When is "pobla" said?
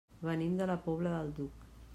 0.87-1.15